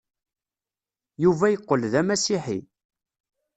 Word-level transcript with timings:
Yuba 1.23 1.45
yeqqel 1.49 1.81
d 1.91 1.93
amasiḥi. 2.01 2.59